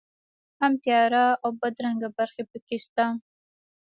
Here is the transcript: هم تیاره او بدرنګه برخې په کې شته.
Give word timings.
هم 0.59 0.73
تیاره 0.83 1.23
او 1.43 1.49
بدرنګه 1.61 2.09
برخې 2.17 2.43
په 2.51 2.57
کې 2.65 2.77
شته. 2.85 3.05